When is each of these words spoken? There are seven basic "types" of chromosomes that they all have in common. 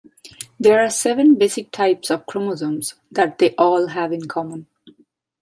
There 0.59 0.81
are 0.83 0.89
seven 0.89 1.35
basic 1.35 1.69
"types" 1.69 2.09
of 2.09 2.25
chromosomes 2.25 2.95
that 3.11 3.37
they 3.37 3.53
all 3.53 3.89
have 3.89 4.11
in 4.11 4.27
common. 4.27 4.65